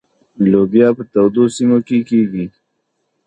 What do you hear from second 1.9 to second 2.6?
کیږي.